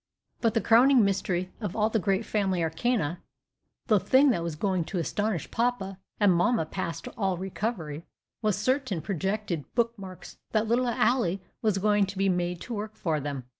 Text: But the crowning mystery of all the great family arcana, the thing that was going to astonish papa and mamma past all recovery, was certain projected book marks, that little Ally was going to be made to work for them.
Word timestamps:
But 0.39 0.55
the 0.55 0.61
crowning 0.61 1.05
mystery 1.05 1.51
of 1.61 1.75
all 1.75 1.91
the 1.91 1.99
great 1.99 2.25
family 2.25 2.63
arcana, 2.63 3.21
the 3.85 3.99
thing 3.99 4.31
that 4.31 4.41
was 4.41 4.55
going 4.55 4.83
to 4.85 4.97
astonish 4.97 5.51
papa 5.51 5.99
and 6.19 6.33
mamma 6.33 6.65
past 6.65 7.07
all 7.09 7.37
recovery, 7.37 8.07
was 8.41 8.57
certain 8.57 9.03
projected 9.03 9.63
book 9.75 9.93
marks, 9.99 10.39
that 10.53 10.67
little 10.67 10.87
Ally 10.87 11.35
was 11.61 11.77
going 11.77 12.07
to 12.07 12.17
be 12.17 12.29
made 12.29 12.59
to 12.61 12.73
work 12.73 12.95
for 12.95 13.19
them. 13.19 13.43